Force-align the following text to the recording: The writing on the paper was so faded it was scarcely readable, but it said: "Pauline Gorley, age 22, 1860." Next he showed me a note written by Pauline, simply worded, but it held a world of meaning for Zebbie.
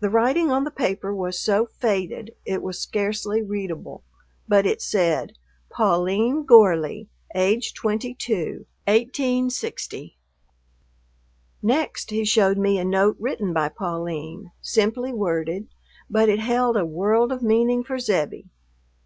The 0.00 0.10
writing 0.10 0.50
on 0.52 0.64
the 0.64 0.70
paper 0.70 1.14
was 1.14 1.40
so 1.40 1.64
faded 1.64 2.34
it 2.44 2.62
was 2.62 2.78
scarcely 2.78 3.40
readable, 3.40 4.02
but 4.46 4.66
it 4.66 4.82
said: 4.82 5.38
"Pauline 5.70 6.44
Gorley, 6.44 7.08
age 7.34 7.72
22, 7.72 8.66
1860." 8.86 10.18
Next 11.62 12.10
he 12.10 12.26
showed 12.26 12.58
me 12.58 12.76
a 12.78 12.84
note 12.84 13.16
written 13.18 13.54
by 13.54 13.70
Pauline, 13.70 14.50
simply 14.60 15.14
worded, 15.14 15.68
but 16.10 16.28
it 16.28 16.40
held 16.40 16.76
a 16.76 16.84
world 16.84 17.32
of 17.32 17.42
meaning 17.42 17.82
for 17.82 17.98
Zebbie. 17.98 18.50